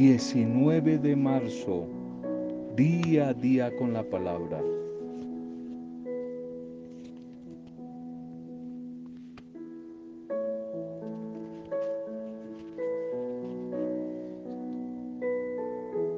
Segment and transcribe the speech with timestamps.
[0.00, 1.86] 19 de marzo,
[2.74, 4.58] día a día con la palabra.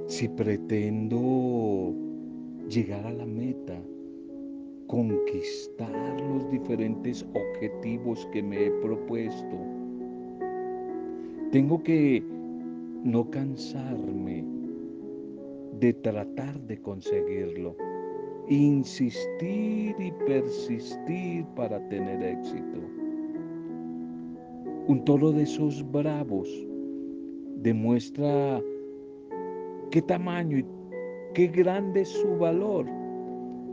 [0.06, 1.92] Si pretendo
[2.68, 3.74] llegar a la meta,
[4.86, 9.56] conquistar los diferentes objetivos que me he propuesto,
[11.50, 12.22] tengo que
[13.04, 14.44] no cansarme
[15.80, 17.76] de tratar de conseguirlo,
[18.48, 22.80] insistir y persistir para tener éxito.
[24.86, 26.48] Un toro de esos bravos
[27.56, 28.60] demuestra
[29.90, 30.64] qué tamaño y
[31.34, 32.86] qué grande es su valor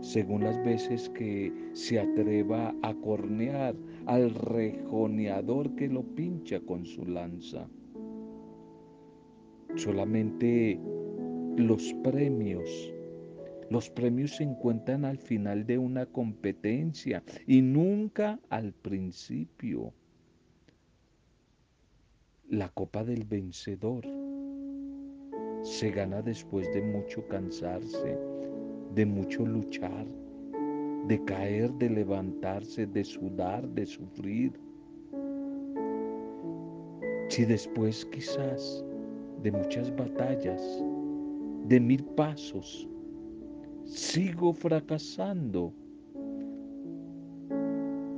[0.02, 7.06] según las veces que se atreva a cornear al rejoneador que lo pincha con su
[7.06, 7.68] lanza.
[9.80, 10.78] Solamente
[11.56, 12.94] los premios,
[13.70, 19.94] los premios se encuentran al final de una competencia y nunca al principio.
[22.50, 24.06] La copa del vencedor
[25.62, 28.18] se gana después de mucho cansarse,
[28.96, 30.06] de mucho luchar,
[31.08, 34.60] de caer, de levantarse, de sudar, de sufrir.
[37.30, 38.84] Si después quizás
[39.44, 40.84] de muchas batallas,
[41.68, 42.88] de mil pasos,
[43.86, 45.74] sigo fracasando,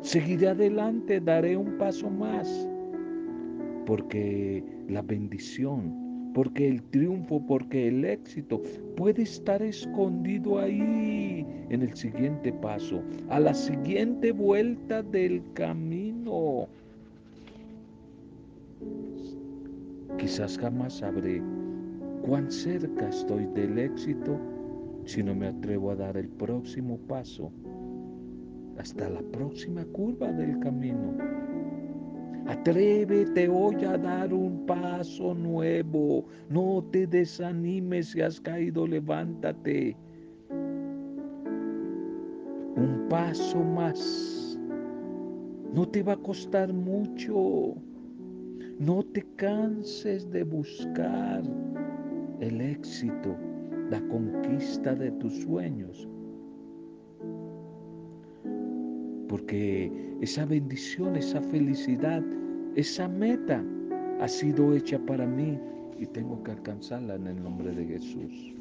[0.02, 2.68] seguiré adelante, daré un paso más,
[3.86, 6.02] porque la bendición
[6.34, 8.62] porque el triunfo, porque el éxito
[8.96, 16.68] puede estar escondido ahí en el siguiente paso, a la siguiente vuelta del camino.
[20.18, 21.42] Quizás jamás sabré
[22.22, 24.40] cuán cerca estoy del éxito
[25.06, 27.52] si no me atrevo a dar el próximo paso
[28.78, 31.16] hasta la próxima curva del camino.
[32.48, 36.26] Atrévete hoy a dar un paso nuevo.
[36.50, 39.96] No te desanimes si has caído, levántate.
[42.76, 44.60] Un paso más.
[45.74, 47.76] No te va a costar mucho.
[48.80, 51.44] No te canses de buscar
[52.40, 53.36] el éxito,
[53.90, 56.08] la conquista de tus sueños.
[59.28, 62.24] Porque esa bendición, esa felicidad
[62.76, 63.62] esa meta
[64.22, 65.60] ha sido hecha para mí
[66.00, 68.56] y tengo que alcanzarla en el nombre de Jesús.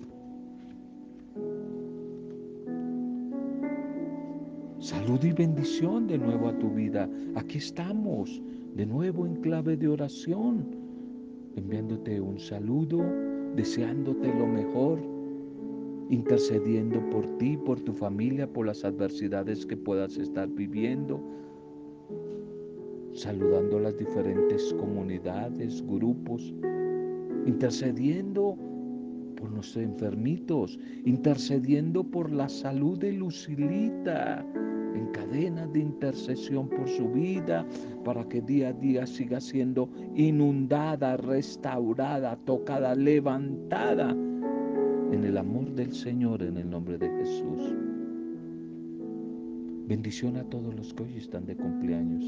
[4.80, 7.06] Salud y bendición de nuevo a tu vida.
[7.34, 8.41] Aquí estamos,
[8.74, 10.64] de nuevo en clave de oración,
[11.54, 13.04] enviándote un saludo,
[13.56, 14.98] deseándote lo mejor,
[16.08, 21.20] intercediendo por ti, por tu familia, por las adversidades que puedas estar viviendo,
[23.12, 26.54] saludando a las diferentes comunidades, grupos,
[27.44, 28.56] intercediendo
[29.36, 34.47] por nuestros enfermitos, intercediendo por la salud de Lucilita,
[34.94, 37.66] en cadena de intercesión por su vida,
[38.04, 45.92] para que día a día siga siendo inundada, restaurada, tocada, levantada en el amor del
[45.92, 47.74] Señor, en el nombre de Jesús.
[49.86, 52.24] Bendición a todos los que hoy están de cumpleaños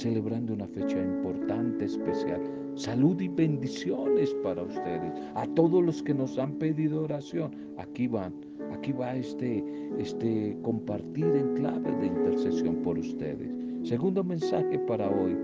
[0.00, 2.40] celebrando una fecha importante, especial.
[2.74, 5.12] Salud y bendiciones para ustedes.
[5.34, 8.32] A todos los que nos han pedido oración, aquí van,
[8.72, 9.64] aquí va este,
[9.98, 13.50] este compartir en clave de intercesión por ustedes.
[13.82, 15.36] Segundo mensaje para hoy,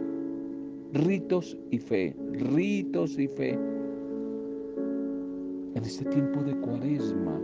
[0.92, 3.58] ritos y fe, ritos y fe.
[5.74, 7.40] En este tiempo de cuaresma,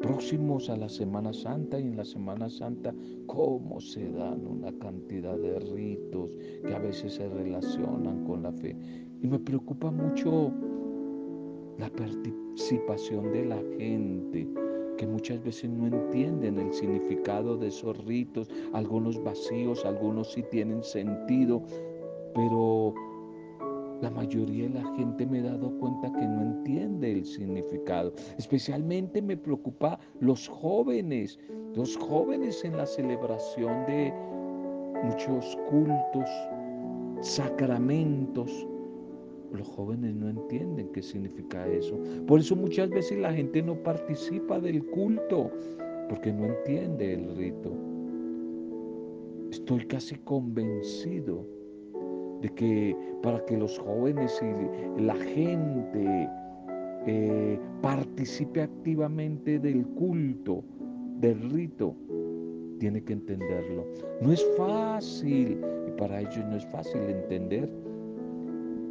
[0.00, 2.94] próximos a la Semana Santa y en la Semana Santa,
[3.26, 6.36] cómo se dan una cantidad de ritos
[6.66, 8.76] que a veces se relacionan con la fe.
[9.22, 10.52] Y me preocupa mucho
[11.78, 14.48] la participación de la gente
[14.98, 20.82] que muchas veces no entienden el significado de esos ritos, algunos vacíos, algunos sí tienen
[20.82, 21.62] sentido,
[22.34, 22.94] pero
[24.02, 28.12] la mayoría de la gente me he dado cuenta que no entiende el significado.
[28.38, 31.38] Especialmente me preocupa los jóvenes,
[31.74, 34.12] los jóvenes en la celebración de
[35.02, 36.28] muchos cultos,
[37.20, 38.66] sacramentos.
[39.52, 41.98] Los jóvenes no entienden qué significa eso.
[42.26, 45.50] Por eso muchas veces la gente no participa del culto,
[46.08, 47.72] porque no entiende el rito.
[49.50, 51.46] Estoy casi convencido
[52.40, 56.28] de que para que los jóvenes y la gente
[57.06, 60.62] eh, participe activamente del culto,
[61.20, 61.94] del rito,
[62.78, 63.86] tiene que entenderlo.
[64.20, 67.70] No es fácil, y para ellos no es fácil entender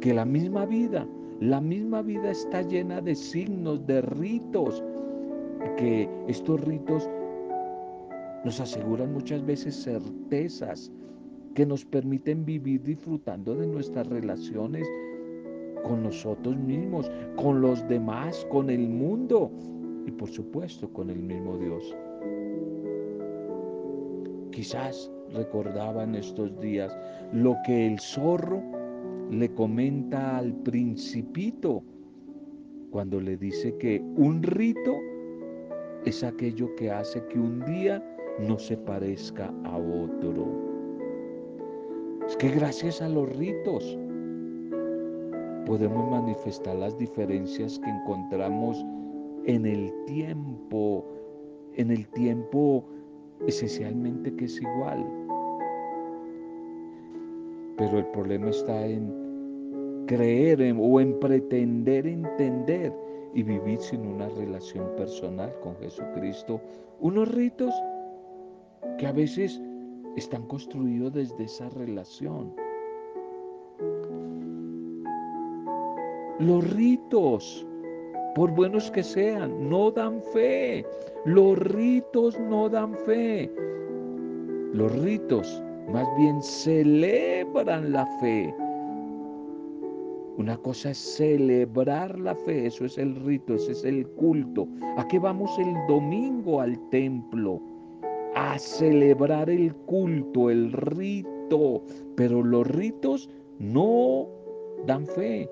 [0.00, 1.06] que la misma vida,
[1.40, 4.82] la misma vida está llena de signos, de ritos,
[5.76, 7.08] que estos ritos
[8.44, 10.90] nos aseguran muchas veces certezas
[11.54, 14.86] que nos permiten vivir disfrutando de nuestras relaciones
[15.82, 19.50] con nosotros mismos, con los demás, con el mundo
[20.06, 21.94] y por supuesto con el mismo Dios.
[24.52, 26.96] Quizás recordaba en estos días
[27.32, 28.79] lo que el zorro
[29.30, 31.82] le comenta al principito
[32.90, 34.96] cuando le dice que un rito
[36.04, 38.02] es aquello que hace que un día
[38.40, 40.46] no se parezca a otro.
[42.26, 43.98] Es que gracias a los ritos
[45.66, 48.84] podemos manifestar las diferencias que encontramos
[49.44, 51.04] en el tiempo,
[51.74, 52.84] en el tiempo
[53.46, 55.06] esencialmente que es igual.
[57.76, 59.19] Pero el problema está en
[60.10, 62.92] creer o en pretender entender
[63.32, 66.60] y vivir sin una relación personal con Jesucristo.
[66.98, 67.72] Unos ritos
[68.98, 69.62] que a veces
[70.16, 72.52] están construidos desde esa relación.
[76.40, 77.64] Los ritos,
[78.34, 80.84] por buenos que sean, no dan fe.
[81.24, 83.48] Los ritos no dan fe.
[84.72, 85.62] Los ritos
[85.92, 88.52] más bien celebran la fe.
[90.40, 94.66] Una cosa es celebrar la fe, eso es el rito, ese es el culto.
[94.96, 97.60] ¿A qué vamos el domingo al templo?
[98.34, 101.84] A celebrar el culto, el rito.
[102.16, 103.28] Pero los ritos
[103.58, 104.28] no
[104.86, 105.46] dan fe.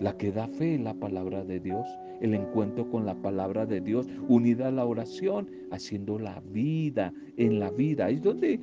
[0.00, 1.86] La que da fe es la palabra de Dios,
[2.20, 7.60] el encuentro con la palabra de Dios, unida a la oración, haciendo la vida en
[7.60, 8.10] la vida.
[8.10, 8.58] Es donde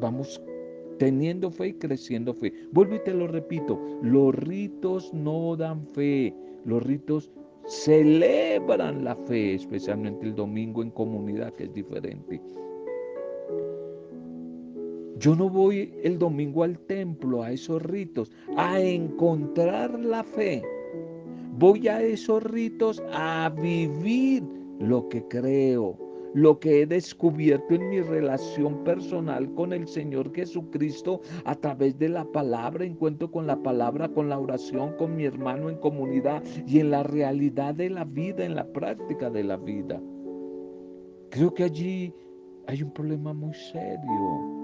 [0.00, 0.40] vamos
[0.98, 2.52] teniendo fe y creciendo fe.
[2.72, 7.30] Vuelvo y te lo repito, los ritos no dan fe, los ritos
[7.66, 12.40] celebran la fe, especialmente el domingo en comunidad, que es diferente.
[15.18, 20.62] Yo no voy el domingo al templo, a esos ritos, a encontrar la fe.
[21.56, 24.42] Voy a esos ritos a vivir
[24.80, 25.96] lo que creo,
[26.34, 32.08] lo que he descubierto en mi relación personal con el Señor Jesucristo a través de
[32.08, 36.80] la palabra, encuentro con la palabra, con la oración, con mi hermano en comunidad y
[36.80, 40.02] en la realidad de la vida, en la práctica de la vida.
[41.30, 42.12] Creo que allí
[42.66, 44.63] hay un problema muy serio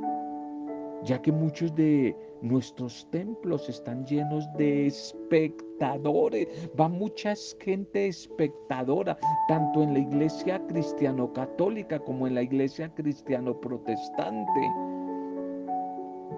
[1.04, 6.48] ya que muchos de nuestros templos están llenos de espectadores,
[6.78, 9.18] va mucha gente espectadora,
[9.48, 14.60] tanto en la iglesia cristiano-católica como en la iglesia cristiano-protestante.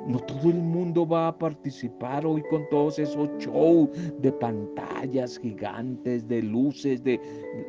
[0.06, 6.26] No todo el mundo va a participar hoy con todos esos shows de pantallas gigantes,
[6.26, 7.20] de luces, de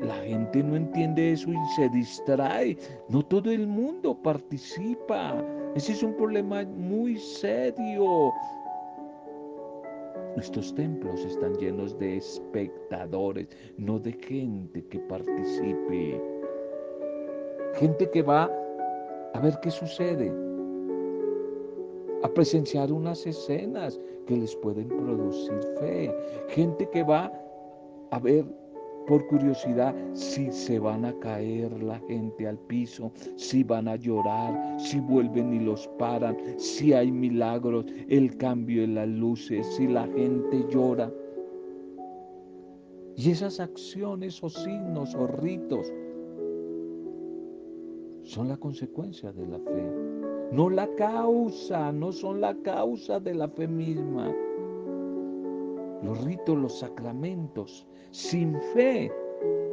[0.01, 2.77] la gente no entiende eso y se distrae.
[3.09, 5.43] No todo el mundo participa.
[5.75, 8.31] Ese es un problema muy serio.
[10.35, 16.21] Nuestros templos están llenos de espectadores, no de gente que participe.
[17.75, 18.51] Gente que va
[19.33, 20.31] a ver qué sucede,
[22.21, 26.15] a presenciar unas escenas que les pueden producir fe.
[26.49, 27.31] Gente que va
[28.11, 28.45] a ver
[29.07, 34.79] por curiosidad si se van a caer la gente al piso, si van a llorar,
[34.79, 40.07] si vuelven y los paran, si hay milagros, el cambio en las luces, si la
[40.07, 41.11] gente llora.
[43.15, 45.91] Y esas acciones o signos o ritos
[48.23, 49.91] son la consecuencia de la fe,
[50.51, 54.33] no la causa, no son la causa de la fe misma.
[56.03, 59.11] Los ritos, los sacramentos, sin fe,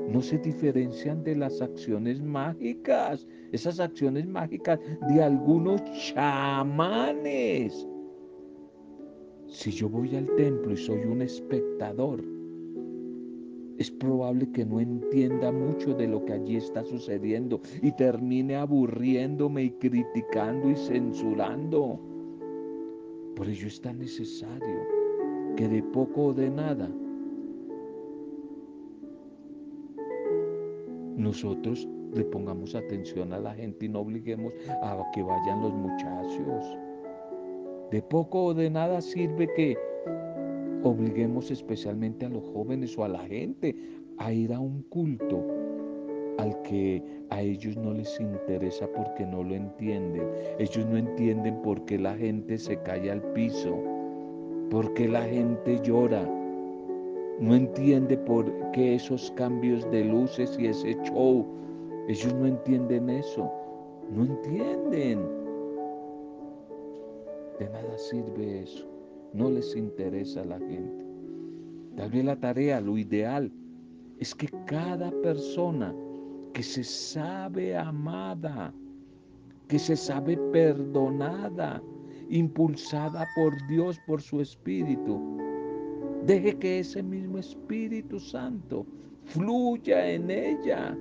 [0.08, 5.82] no se diferencian de las acciones mágicas, esas acciones mágicas de algunos
[6.14, 7.87] chamanes.
[9.49, 12.22] Si yo voy al templo y soy un espectador,
[13.78, 19.64] es probable que no entienda mucho de lo que allí está sucediendo y termine aburriéndome
[19.64, 21.99] y criticando y censurando.
[23.34, 25.00] Por ello es tan necesario
[25.61, 26.88] que de poco o de nada
[31.19, 36.79] nosotros le pongamos atención a la gente y no obliguemos a que vayan los muchachos.
[37.90, 39.76] De poco o de nada sirve que
[40.83, 43.76] obliguemos especialmente a los jóvenes o a la gente
[44.17, 45.45] a ir a un culto
[46.38, 50.26] al que a ellos no les interesa porque no lo entienden.
[50.59, 54.00] Ellos no entienden por qué la gente se cae al piso,
[54.70, 56.24] por qué la gente llora.
[57.40, 61.46] No entiende por qué esos cambios de luces y ese show.
[62.08, 63.50] Ellos no entienden eso.
[64.14, 65.26] No entienden.
[67.58, 68.86] De nada sirve eso.
[69.32, 71.04] No les interesa a la gente.
[71.96, 73.50] Tal vez la tarea, lo ideal,
[74.18, 75.94] es que cada persona
[76.52, 78.72] que se sabe amada,
[79.68, 81.82] que se sabe perdonada,
[82.30, 85.37] impulsada por Dios, por su Espíritu.
[86.26, 88.87] Deje que ese mismo Espíritu Santo
[89.25, 90.96] fluya en ella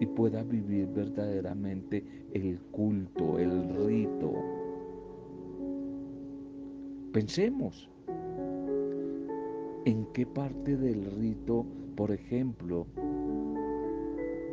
[0.00, 4.32] y pueda vivir verdaderamente el culto, el rito.
[7.12, 7.90] Pensemos
[9.84, 12.86] en qué parte del rito, por ejemplo,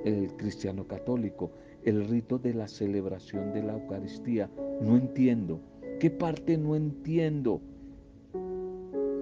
[0.03, 1.51] el cristiano católico,
[1.83, 4.49] el rito de la celebración de la Eucaristía.
[4.81, 5.59] No entiendo.
[5.99, 7.59] ¿Qué parte no entiendo?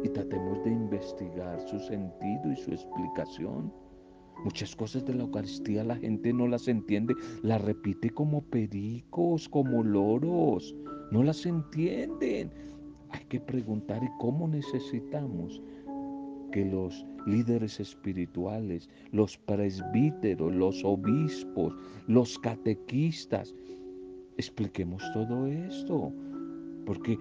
[0.04, 3.72] Y tratemos de investigar su sentido y su explicación.
[4.44, 9.84] Muchas cosas de la Eucaristía la gente no las entiende, las repite como pericos, como
[9.84, 10.76] loros,
[11.12, 12.52] no las entienden.
[13.12, 15.62] Hay que preguntar y cómo necesitamos
[16.52, 21.74] que los líderes espirituales, los presbíteros, los obispos,
[22.08, 23.56] los catequistas,
[24.38, 26.12] expliquemos todo esto,
[26.86, 27.18] porque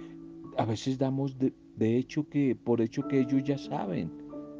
[0.56, 1.52] a veces damos de,
[1.96, 4.10] hecho que por hecho que ellos ya saben.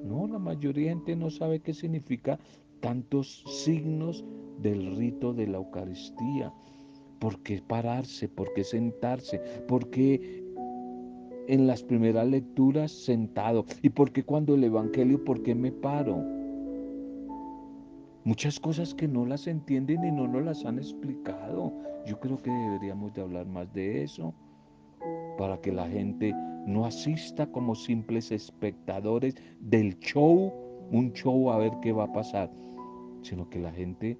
[0.05, 2.39] No, la mayoría de gente no sabe qué significa
[2.81, 4.25] tantos signos
[4.61, 6.53] del rito de la Eucaristía.
[7.19, 8.29] ¿Por qué pararse?
[8.29, 9.39] ¿Por qué sentarse?
[9.67, 10.43] ¿Por qué
[11.47, 13.67] en las primeras lecturas sentado.
[13.83, 16.25] ¿Y por qué cuando el Evangelio, por qué me paro?
[18.25, 21.73] Muchas cosas que no las entienden y no nos las han explicado.
[22.07, 24.35] Yo creo que deberíamos de hablar más de eso
[25.37, 26.33] para que la gente
[26.67, 30.53] no asista como simples espectadores del show,
[30.91, 32.51] un show a ver qué va a pasar,
[33.23, 34.19] sino que la gente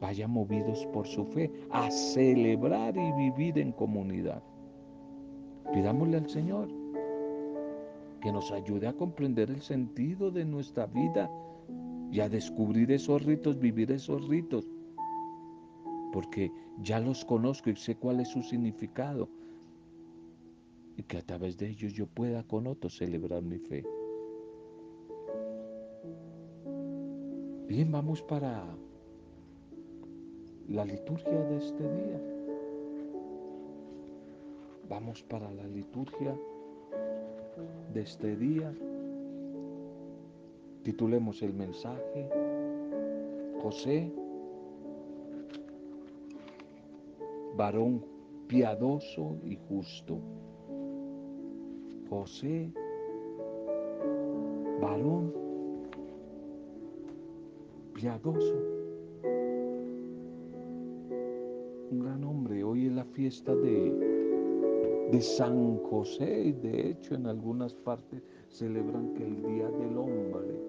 [0.00, 4.42] vaya movidos por su fe a celebrar y vivir en comunidad.
[5.72, 6.68] Pidámosle al Señor
[8.20, 11.30] que nos ayude a comprender el sentido de nuestra vida
[12.10, 14.68] y a descubrir esos ritos, vivir esos ritos,
[16.12, 16.50] porque
[16.82, 19.28] ya los conozco y sé cuál es su significado
[20.98, 23.84] y que a través de ellos yo pueda con otros celebrar mi fe.
[27.68, 28.64] Bien, vamos para
[30.68, 32.20] la liturgia de este día.
[34.88, 36.36] Vamos para la liturgia
[37.94, 38.74] de este día.
[40.82, 42.28] Titulemos el mensaje.
[43.62, 44.12] José,
[47.56, 48.04] varón
[48.48, 50.18] piadoso y justo.
[52.08, 52.72] José,
[54.80, 55.32] varón
[57.94, 58.54] piadoso.
[61.90, 62.62] Un gran hombre.
[62.64, 64.18] Hoy es la fiesta de
[65.10, 70.66] de San José y de hecho en algunas partes celebran que el Día del Hombre.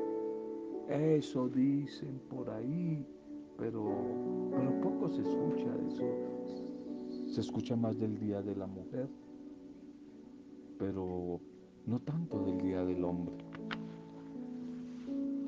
[0.88, 3.06] Eso dicen por ahí,
[3.58, 3.86] pero,
[4.52, 6.06] pero poco se escucha eso.
[7.28, 9.10] Se escucha más del Día de la Mujer,
[10.80, 11.40] pero
[11.86, 13.36] no tanto del Día del Hombre.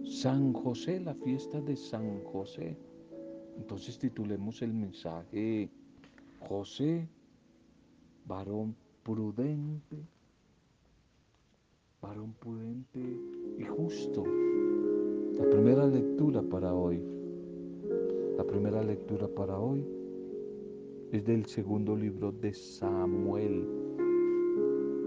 [0.03, 2.77] San José, la fiesta de San José.
[3.57, 5.71] Entonces titulemos el mensaje
[6.47, 7.07] José
[8.25, 9.97] varón prudente,
[12.01, 12.99] varón prudente
[13.57, 14.23] y justo.
[15.37, 17.01] La primera lectura para hoy,
[18.37, 19.85] la primera lectura para hoy
[21.11, 23.67] es del segundo libro de Samuel,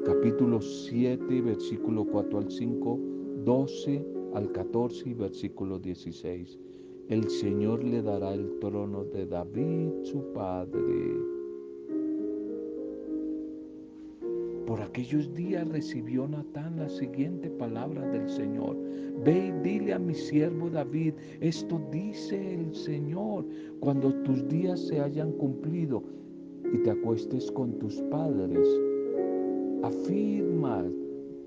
[0.04, 3.00] capítulo 7, versículo 4 al 5,
[3.44, 6.58] 12 al 14 y versículo 16.
[7.08, 11.34] El Señor le dará el trono de David, su padre
[14.66, 18.76] Por aquellos días recibió Natán la siguiente palabra del Señor.
[19.22, 23.44] Ve y dile a mi siervo David, esto dice el Señor,
[23.80, 26.02] cuando tus días se hayan cumplido
[26.72, 28.66] y te acuestes con tus padres,
[29.86, 30.84] afirma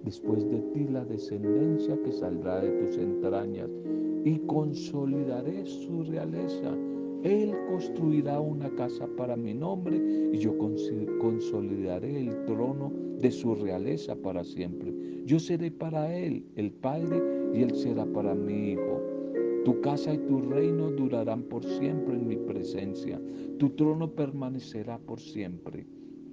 [0.04, 3.70] después de ti la descendencia que saldrá de tus entrañas
[4.26, 6.76] y consolidaré su realeza
[7.24, 9.98] Él construirá una casa para mi nombre
[10.32, 14.94] y yo consolidaré el trono de su realeza para siempre.
[15.26, 17.22] Yo seré para Él el Padre
[17.56, 19.02] y Él será para mi Hijo.
[19.66, 23.20] Tu casa y tu reino durarán por siempre en mi presencia.
[23.58, 25.86] Tu trono permanecerá por siempre.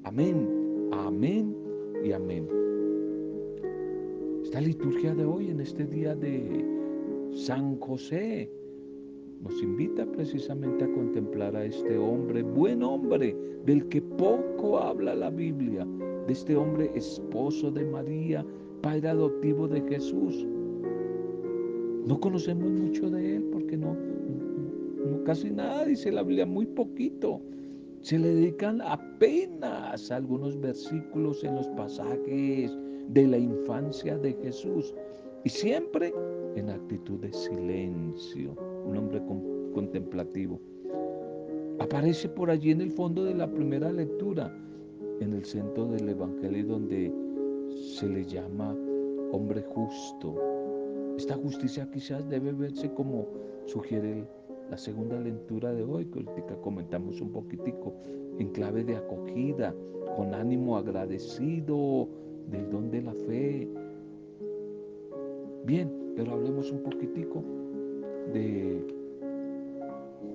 [0.04, 1.63] Amén, amén
[2.04, 2.46] y amén.
[4.42, 6.64] Esta liturgia de hoy, en este día de
[7.32, 8.50] San José,
[9.42, 13.34] nos invita precisamente a contemplar a este hombre, buen hombre,
[13.64, 15.86] del que poco habla la Biblia,
[16.26, 18.44] de este hombre esposo de María,
[18.82, 20.46] padre adoptivo de Jesús.
[22.06, 23.96] No conocemos mucho de él porque no,
[25.24, 27.40] casi nada dice la Biblia, muy poquito.
[28.04, 32.70] Se le dedican apenas algunos versículos en los pasajes
[33.08, 34.92] de la infancia de Jesús
[35.42, 36.12] y siempre
[36.54, 39.22] en actitud de silencio, un hombre
[39.72, 40.60] contemplativo.
[41.78, 44.54] Aparece por allí en el fondo de la primera lectura,
[45.20, 47.10] en el centro del Evangelio donde
[47.96, 48.76] se le llama
[49.32, 50.34] hombre justo.
[51.16, 53.26] Esta justicia quizás debe verse como
[53.64, 54.28] sugiere
[54.74, 56.24] la segunda lectura de hoy, que
[56.60, 57.94] comentamos un poquitico,
[58.40, 59.72] en clave de acogida,
[60.16, 62.08] con ánimo agradecido
[62.50, 63.68] del don de la fe.
[65.64, 67.44] Bien, pero hablemos un poquitico
[68.32, 68.84] de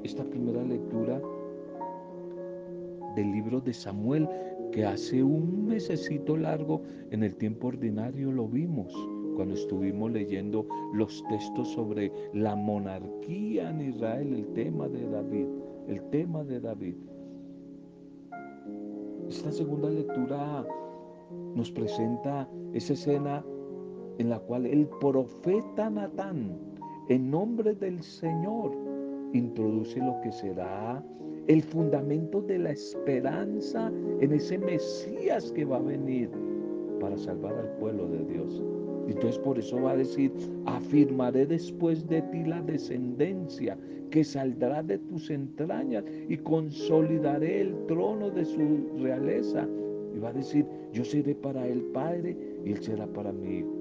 [0.04, 1.22] esta primera lectura
[3.18, 4.26] del libro de Samuel,
[4.72, 6.82] que hace un mesecito largo
[7.12, 8.96] en el tiempo ordinario lo vimos
[9.40, 15.48] cuando estuvimos leyendo los textos sobre la monarquía en Israel, el tema de David,
[15.88, 16.96] el tema de David.
[19.30, 20.68] Esta segunda lectura
[21.56, 23.46] nos presenta esa escena
[24.18, 26.60] en la cual el profeta Natán,
[27.08, 28.76] en nombre del Señor,
[29.32, 31.02] introduce lo que será
[31.48, 36.30] el fundamento de la esperanza en ese Mesías que va a venir
[37.00, 38.62] para salvar al pueblo de Dios.
[39.10, 40.32] Entonces por eso va a decir,
[40.66, 43.78] afirmaré después de ti la descendencia
[44.12, 49.68] que saldrá de tus entrañas y consolidaré el trono de su realeza.
[50.16, 53.76] Y va a decir, yo seré para el Padre y él será para mi Hijo.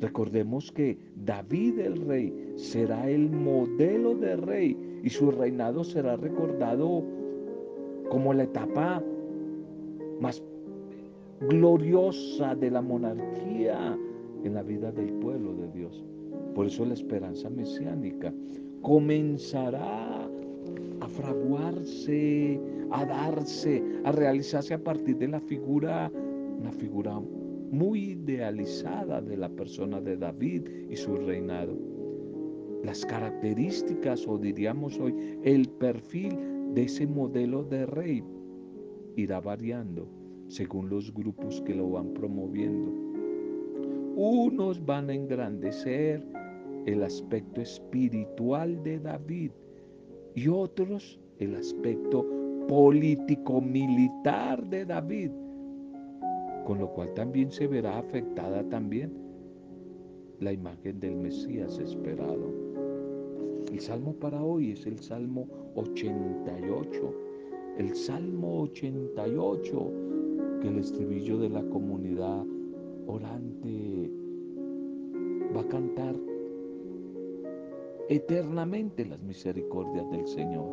[0.00, 7.02] Recordemos que David el rey será el modelo de rey y su reinado será recordado
[8.10, 9.02] como la etapa
[10.20, 10.42] más
[11.40, 13.98] gloriosa de la monarquía
[14.44, 16.04] en la vida del pueblo de Dios.
[16.54, 18.32] Por eso la esperanza mesiánica
[18.82, 20.28] comenzará
[21.00, 26.10] a fraguarse, a darse, a realizarse a partir de la figura,
[26.60, 27.20] una figura
[27.70, 31.76] muy idealizada de la persona de David y su reinado.
[32.84, 36.36] Las características, o diríamos hoy, el perfil
[36.74, 38.22] de ese modelo de rey
[39.16, 40.06] irá variando
[40.54, 42.92] según los grupos que lo van promoviendo.
[44.16, 46.24] Unos van a engrandecer
[46.86, 49.50] el aspecto espiritual de David
[50.34, 52.24] y otros el aspecto
[52.68, 55.30] político-militar de David
[56.64, 59.12] con lo cual también se verá afectada también
[60.40, 62.52] la imagen del Mesías esperado.
[63.70, 67.14] El salmo para hoy es el Salmo 88,
[67.78, 69.92] el Salmo 88
[70.64, 72.42] que el estribillo de la comunidad
[73.06, 74.10] orante
[75.54, 76.16] va a cantar
[78.08, 80.72] eternamente las misericordias del Señor.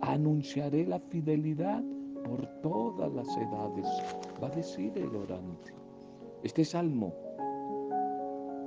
[0.00, 1.84] Anunciaré la fidelidad
[2.24, 3.86] por todas las edades,
[4.42, 5.74] va a decir el orante.
[6.42, 7.12] Este salmo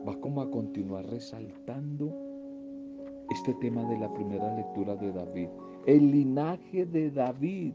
[0.08, 2.14] va como a continuar resaltando
[3.32, 5.50] este tema de la primera lectura de David.
[5.88, 7.74] El linaje de David,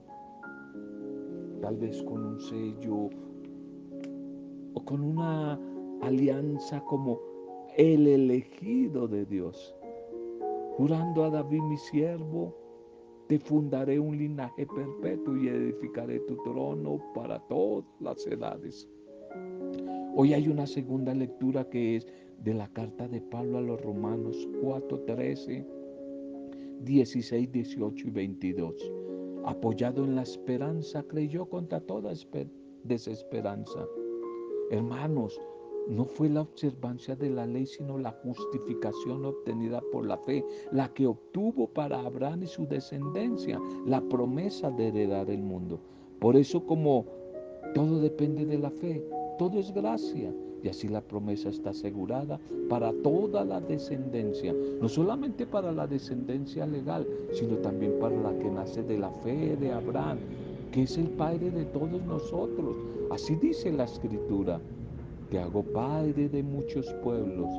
[1.64, 3.08] tal vez con un sello
[4.74, 5.58] o con una
[6.02, 7.18] alianza como
[7.78, 9.74] el elegido de Dios,
[10.76, 12.54] jurando a David mi siervo,
[13.28, 18.86] te fundaré un linaje perpetuo y edificaré tu trono para todas las edades.
[20.16, 22.06] Hoy hay una segunda lectura que es
[22.42, 25.66] de la carta de Pablo a los Romanos 4, 13,
[26.82, 29.03] 16, 18 y 22.
[29.46, 32.12] Apoyado en la esperanza, creyó contra toda
[32.84, 33.86] desesperanza.
[34.70, 35.40] Hermanos,
[35.88, 40.88] no fue la observancia de la ley, sino la justificación obtenida por la fe, la
[40.94, 45.78] que obtuvo para Abraham y su descendencia la promesa de heredar el mundo.
[46.20, 47.04] Por eso como
[47.74, 49.04] todo depende de la fe,
[49.36, 50.32] todo es gracia.
[50.62, 56.66] Y así la promesa está asegurada para toda la descendencia, no solamente para la descendencia
[56.66, 60.18] legal, sino también para la que nace de la fe de Abraham,
[60.72, 62.76] que es el Padre de todos nosotros.
[63.10, 64.58] Así dice la Escritura,
[65.30, 67.50] te hago Padre de muchos pueblos.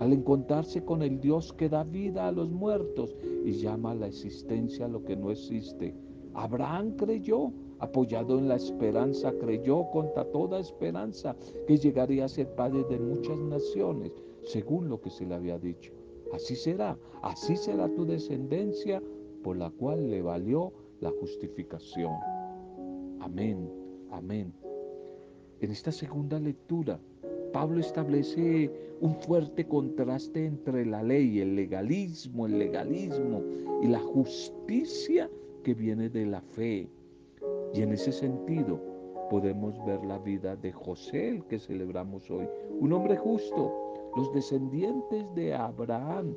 [0.00, 3.14] Al encontrarse con el Dios que da vida a los muertos
[3.44, 5.94] y llama a la existencia lo que no existe.
[6.34, 7.52] Abraham creyó
[7.84, 13.38] apoyado en la esperanza, creyó contra toda esperanza que llegaría a ser padre de muchas
[13.38, 15.92] naciones, según lo que se le había dicho.
[16.32, 19.02] Así será, así será tu descendencia,
[19.42, 22.12] por la cual le valió la justificación.
[23.20, 23.70] Amén,
[24.10, 24.52] amén.
[25.60, 26.98] En esta segunda lectura,
[27.52, 28.70] Pablo establece
[29.00, 33.42] un fuerte contraste entre la ley, el legalismo, el legalismo
[33.80, 35.30] y la justicia
[35.62, 36.88] que viene de la fe.
[37.74, 38.80] Y en ese sentido
[39.30, 42.46] podemos ver la vida de José, el que celebramos hoy,
[42.80, 43.72] un hombre justo.
[44.16, 46.36] Los descendientes de Abraham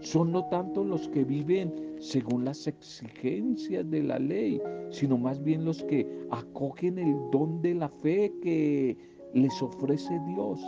[0.00, 5.66] son no tanto los que viven según las exigencias de la ley, sino más bien
[5.66, 8.96] los que acogen el don de la fe que
[9.34, 10.64] les ofrece Dios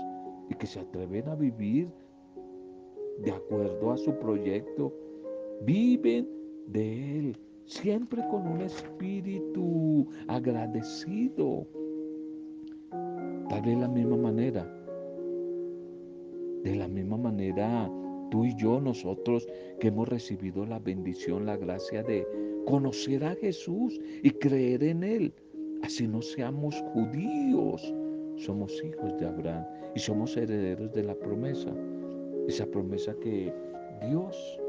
[0.50, 1.88] y que se atreven a vivir
[3.22, 4.92] de acuerdo a su proyecto.
[5.62, 6.28] Viven
[6.66, 11.66] de Él siempre con un espíritu agradecido.
[13.48, 14.64] Tal vez la misma manera,
[16.62, 17.90] de la misma manera
[18.31, 19.46] tú y yo, nosotros
[19.79, 22.26] que hemos recibido la bendición, la gracia de
[22.66, 25.35] conocer a Jesús y creer en Él.
[25.83, 27.94] Así no seamos judíos,
[28.37, 31.72] somos hijos de Abraham y somos herederos de la promesa.
[32.48, 33.52] Esa promesa que
[34.09, 34.61] Dios,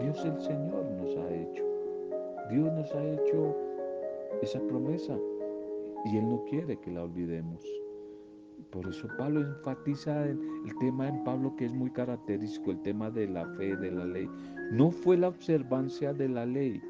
[0.00, 1.69] Dios el Señor nos ha hecho.
[2.50, 3.56] Dios nos ha hecho
[4.42, 5.16] esa promesa
[6.04, 7.64] y Él no quiere que la olvidemos.
[8.70, 10.38] Por eso Pablo enfatiza el
[10.80, 14.28] tema en Pablo que es muy característico, el tema de la fe, de la ley.
[14.70, 16.80] No fue la observancia de la ley,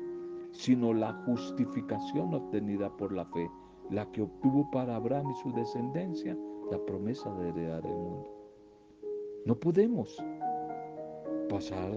[0.53, 3.49] sino la justificación obtenida por la fe,
[3.91, 6.37] la que obtuvo para Abraham y su descendencia
[6.71, 8.29] la promesa de heredar el mundo.
[9.47, 10.23] No podemos
[11.49, 11.91] pasar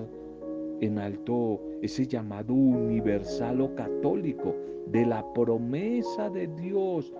[0.85, 4.53] en alto ese llamado universal o católico
[4.87, 7.13] de la promesa de Dios,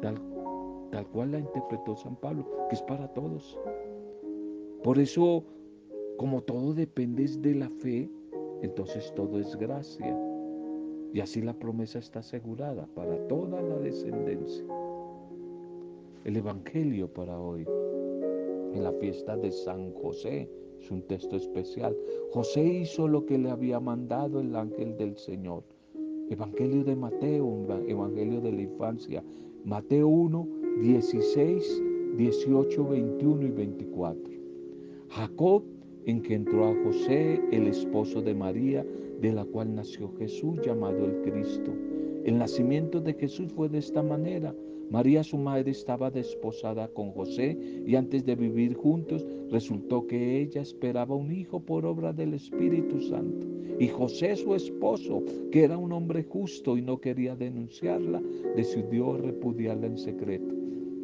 [0.00, 0.18] tal,
[0.90, 3.58] tal cual la interpretó San Pablo, que es para todos.
[4.82, 5.44] Por eso,
[6.16, 8.08] como todo depende de la fe,
[8.62, 10.18] entonces todo es gracia.
[11.12, 14.64] Y así la promesa está asegurada para toda la descendencia.
[16.24, 17.66] El Evangelio para hoy,
[18.72, 20.48] en la fiesta de San José,
[20.80, 21.96] es un texto especial.
[22.32, 25.64] José hizo lo que le había mandado el ángel del Señor.
[26.28, 29.24] Evangelio de Mateo, Evangelio de la infancia.
[29.64, 30.48] Mateo 1,
[30.80, 31.82] 16,
[32.16, 34.22] 18, 21 y 24.
[35.08, 35.62] Jacob,
[36.04, 38.86] en que entró a José, el esposo de María,
[39.20, 41.72] de la cual nació Jesús, llamado el Cristo.
[42.24, 44.54] El nacimiento de Jesús fue de esta manera.
[44.90, 50.60] María su madre estaba desposada con José y antes de vivir juntos resultó que ella
[50.62, 53.46] esperaba un hijo por obra del Espíritu Santo.
[53.80, 58.22] Y José su esposo, que era un hombre justo y no quería denunciarla,
[58.54, 60.54] decidió repudiarla en secreto.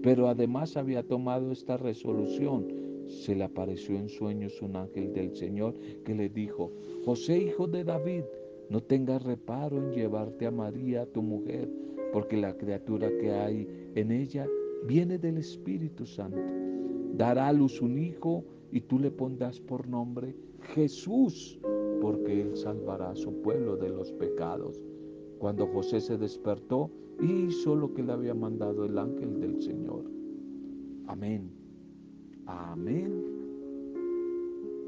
[0.00, 2.68] Pero además había tomado esta resolución.
[3.08, 6.70] Se le apareció en sueños un ángel del Señor que le dijo,
[7.04, 8.22] José hijo de David,
[8.70, 11.68] no tengas reparo en llevarte a María, tu mujer
[12.12, 14.46] porque la criatura que hay en ella
[14.86, 16.40] viene del Espíritu Santo.
[17.14, 20.34] Dará a luz un hijo y tú le pondrás por nombre
[20.74, 21.58] Jesús,
[22.00, 24.80] porque él salvará a su pueblo de los pecados.
[25.38, 30.04] Cuando José se despertó, hizo lo que le había mandado el ángel del Señor.
[31.06, 31.50] Amén.
[32.46, 33.24] Amén.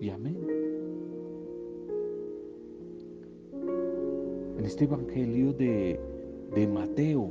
[0.01, 0.39] Y amén.
[4.59, 5.99] En este Evangelio de
[6.55, 7.31] de Mateo.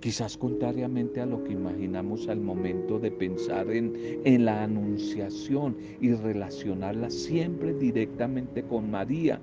[0.00, 3.94] Quizás contrariamente a lo que imaginamos al momento de pensar en,
[4.24, 9.40] en la anunciación y relacionarla siempre directamente con María.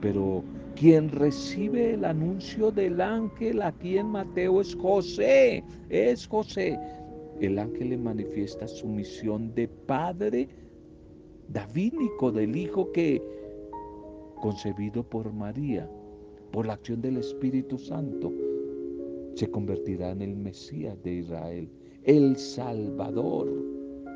[0.00, 0.44] Pero
[0.76, 6.78] quien recibe el anuncio del ángel aquí en Mateo es José, es José.
[7.40, 10.48] El ángel le manifiesta su misión de padre
[11.48, 13.20] davínico del hijo que
[14.40, 15.88] concebido por María,
[16.52, 18.32] por la acción del Espíritu Santo,
[19.34, 21.68] se convertirá en el Mesías de Israel,
[22.04, 23.48] el Salvador,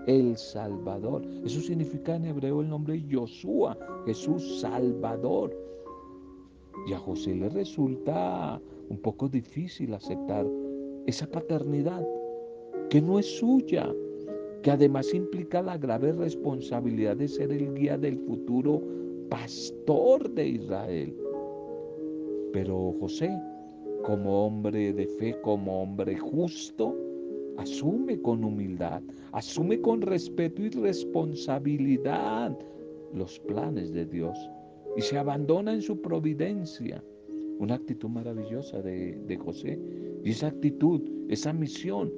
[0.07, 1.23] el Salvador.
[1.45, 3.75] Eso significa en hebreo el nombre Josué,
[4.07, 5.57] Jesús Salvador.
[6.87, 10.47] Y a José le resulta un poco difícil aceptar
[11.07, 12.07] esa paternidad
[12.91, 13.95] que no es suya,
[14.63, 18.83] que además implica la grave responsabilidad de ser el guía del futuro
[19.29, 21.17] pastor de Israel.
[22.53, 23.31] Pero José,
[24.05, 26.97] como hombre de fe, como hombre justo,
[27.57, 32.57] asume con humildad, asume con respeto y responsabilidad
[33.13, 34.37] los planes de Dios
[34.97, 37.03] y se abandona en su providencia.
[37.59, 39.79] Una actitud maravillosa de, José.
[40.25, 42.13] Y esa actitud, esa misión,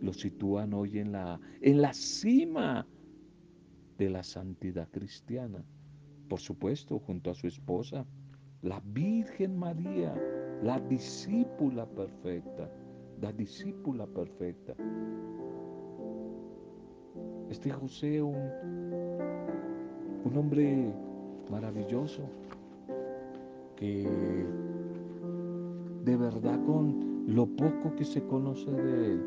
[0.00, 2.86] lo sitúan hoy en la, en la cima
[3.98, 5.64] de la santidad cristiana.
[6.28, 8.04] Por supuesto, junto a su esposa,
[8.62, 10.14] la Virgen María,
[10.62, 12.70] la discípula perfecta,
[13.20, 14.74] la discípula perfecta.
[17.48, 18.36] Este José, un,
[20.24, 20.92] un hombre
[21.50, 22.22] maravilloso,
[23.76, 24.46] que
[26.04, 29.22] de verdad con lo poco que se conoce de él,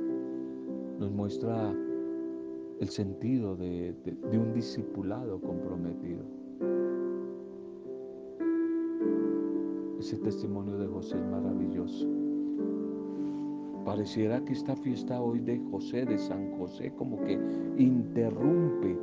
[1.00, 1.74] nos muestra
[2.80, 6.41] el sentido de, de un discipulado comprometido.
[10.12, 12.06] Ese testimonio de José es maravilloso.
[13.86, 17.40] Pareciera que esta fiesta hoy de José, de San José, como que
[17.78, 18.98] interrumpe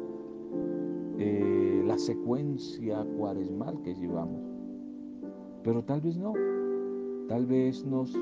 [1.16, 4.42] eh, la secuencia cuaresmal que llevamos.
[5.64, 6.35] Pero tal vez no.
[7.27, 8.12] Tal vez nos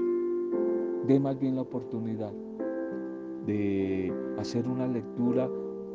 [1.08, 2.32] dé más bien la oportunidad
[3.46, 5.50] de hacer una lectura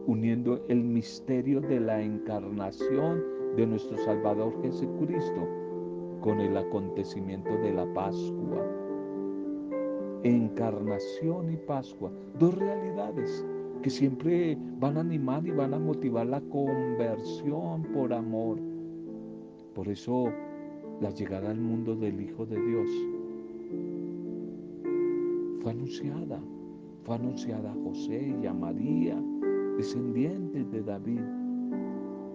[0.08, 3.24] uniendo el misterio de la encarnación
[3.56, 5.61] de nuestro Salvador Jesucristo
[6.22, 8.66] con el acontecimiento de la Pascua.
[10.24, 13.46] Encarnación y Pascua, dos realidades
[13.82, 18.60] que siempre van a animar y van a motivar la conversión por amor.
[19.74, 20.32] Por eso
[21.02, 22.90] la llegada al mundo del Hijo de Dios
[25.62, 26.40] fue anunciada,
[27.04, 29.20] fue anunciada a José y a María,
[29.78, 31.22] descendientes de David,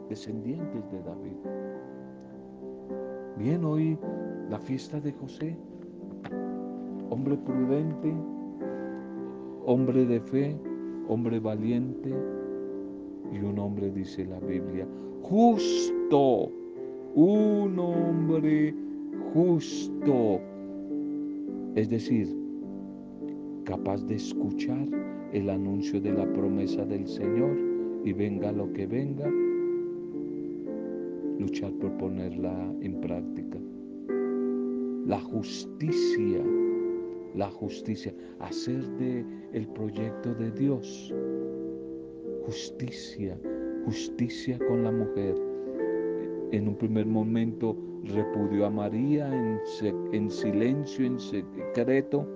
[0.08, 1.55] descendientes de David.
[3.38, 3.98] Bien, hoy
[4.48, 5.54] la fiesta de José,
[7.10, 8.14] hombre prudente,
[9.66, 10.56] hombre de fe,
[11.06, 12.14] hombre valiente
[13.30, 14.88] y un hombre, dice la Biblia,
[15.20, 16.50] justo,
[17.14, 18.74] un hombre
[19.34, 20.40] justo,
[21.74, 22.34] es decir,
[23.64, 24.88] capaz de escuchar
[25.32, 27.54] el anuncio de la promesa del Señor
[28.02, 29.30] y venga lo que venga,
[31.38, 33.58] luchar por ponerla en práctica.
[35.06, 36.42] La justicia
[37.36, 39.22] la justicia, hacer de
[39.52, 41.12] el proyecto de Dios
[42.46, 43.38] justicia,
[43.84, 45.34] justicia con la mujer.
[46.52, 49.60] En un primer momento repudió a María en,
[50.12, 52.26] en silencio, en secreto,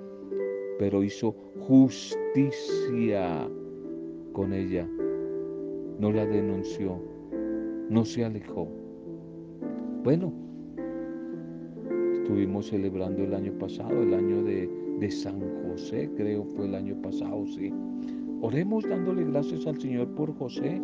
[0.79, 3.49] pero hizo justicia
[4.33, 4.89] con ella.
[6.01, 7.01] No la denunció,
[7.89, 8.80] no se alejó.
[10.03, 10.33] Bueno,
[12.15, 16.95] estuvimos celebrando el año pasado, el año de de San José, creo fue el año
[17.01, 17.73] pasado, sí.
[18.43, 20.81] Oremos dándole gracias al Señor por José.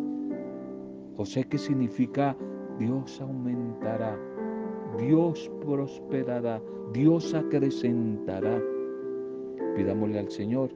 [1.15, 2.35] José que significa
[2.79, 4.19] Dios aumentará,
[4.97, 6.61] Dios prosperará,
[6.93, 8.61] Dios acrecentará.
[9.75, 10.71] Pidámosle al Señor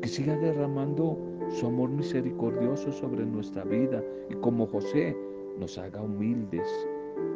[0.00, 1.18] que siga derramando
[1.50, 5.14] su amor misericordioso sobre nuestra vida y como José
[5.58, 6.68] nos haga humildes,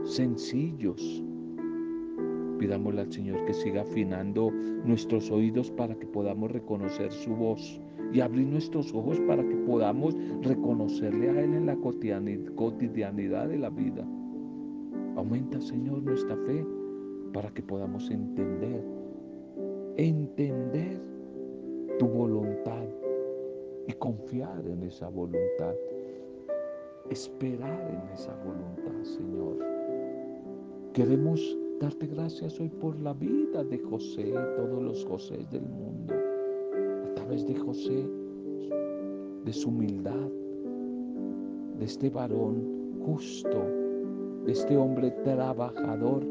[0.04, 1.22] sencillos,
[2.62, 4.52] Pidámosle al Señor que siga afinando
[4.84, 7.80] nuestros oídos para que podamos reconocer su voz
[8.12, 13.68] y abrir nuestros ojos para que podamos reconocerle a Él en la cotidianidad de la
[13.68, 14.06] vida.
[15.16, 16.64] Aumenta, Señor, nuestra fe
[17.32, 18.84] para que podamos entender,
[19.96, 21.00] entender
[21.98, 22.84] tu voluntad
[23.88, 25.74] y confiar en esa voluntad,
[27.10, 29.71] esperar en esa voluntad, Señor.
[30.94, 37.14] Queremos darte gracias hoy por la vida de José, todos los José del mundo, a
[37.14, 38.06] través de José,
[39.42, 40.28] de su humildad,
[41.78, 43.64] de este varón justo,
[44.44, 46.26] de este hombre trabajador,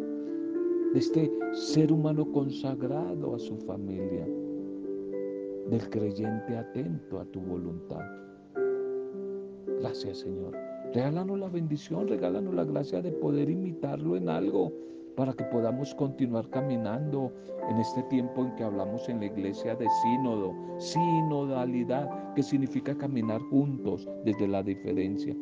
[0.94, 4.28] de este ser humano consagrado a su familia,
[5.72, 8.06] del creyente atento a tu voluntad.
[9.80, 10.71] Gracias Señor.
[10.94, 14.74] Regálanos la bendición, regálanos la gracia de poder imitarlo en algo
[15.16, 17.32] para que podamos continuar caminando
[17.70, 23.40] en este tiempo en que hablamos en la iglesia de sínodo, sinodalidad, que significa caminar
[23.44, 25.34] juntos desde la diferencia.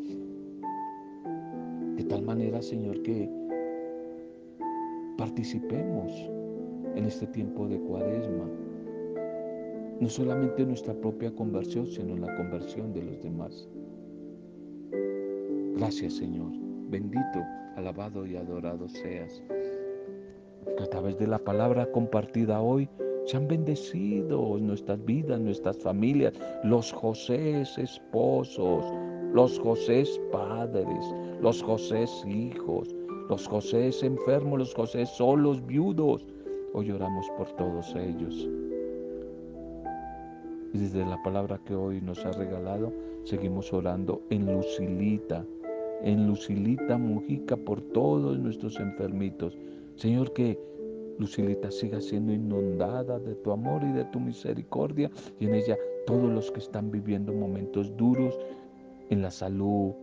[1.95, 3.27] De tal manera, Señor, que
[5.17, 6.11] participemos
[6.95, 8.47] en este tiempo de cuaresma.
[9.99, 13.67] No solamente en nuestra propia conversión, sino en la conversión de los demás.
[15.79, 16.51] Gracias Señor.
[16.89, 17.39] Bendito,
[17.77, 19.41] alabado y adorado seas.
[20.75, 22.89] Que a través de la palabra compartida hoy
[23.25, 26.33] sean bendecidos nuestras vidas, nuestras familias,
[26.65, 28.83] los Josés esposos,
[29.31, 32.93] los Josés padres, los Josés hijos,
[33.29, 36.25] los Josés enfermos, los Josés solos, viudos.
[36.73, 38.49] Hoy oramos por todos ellos.
[40.73, 42.91] Y desde la palabra que hoy nos ha regalado,
[43.23, 45.45] seguimos orando en Lucilita,
[46.03, 49.57] en Lucilita Mujica por todos nuestros enfermitos.
[49.95, 50.59] Señor, que
[51.17, 56.31] Lucilita siga siendo inundada de tu amor y de tu misericordia y en ella todos
[56.31, 58.39] los que están viviendo momentos duros
[59.09, 59.93] en la salud,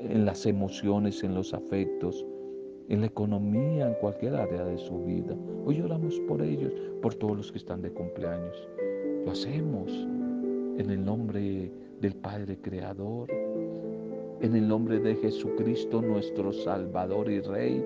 [0.00, 2.24] en las emociones, en los afectos,
[2.88, 5.36] en la economía, en cualquier área de su vida.
[5.64, 8.68] Hoy oramos por ellos, por todos los que están de cumpleaños.
[9.24, 9.90] Lo hacemos
[10.78, 13.28] en el nombre del Padre Creador,
[14.42, 17.84] en el nombre de Jesucristo nuestro Salvador y Rey,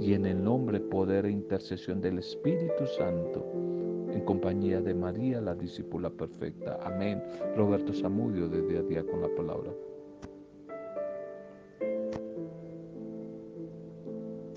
[0.00, 3.44] y en el nombre, poder e intercesión del Espíritu Santo,
[4.12, 6.78] en compañía de María, la discípula perfecta.
[6.84, 7.20] Amén.
[7.56, 9.72] Roberto Zamudio, de día a día con la palabra.